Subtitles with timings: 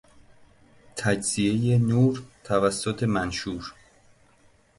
[0.95, 3.73] تجزیهی نور توسط منشور